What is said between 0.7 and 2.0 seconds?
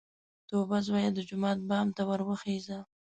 زويه! د جومات بام